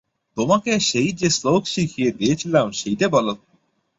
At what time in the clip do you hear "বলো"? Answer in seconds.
3.07-3.33